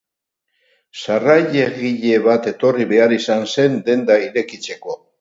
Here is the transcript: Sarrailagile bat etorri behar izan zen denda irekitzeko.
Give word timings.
Sarrailagile 1.01 2.15
bat 2.31 2.51
etorri 2.55 2.91
behar 2.95 3.17
izan 3.21 3.49
zen 3.55 3.81
denda 3.93 4.21
irekitzeko. 4.29 5.03